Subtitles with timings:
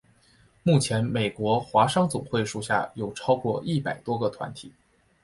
[0.63, 4.73] 目前美国华商总会属下有超过一百多个团体。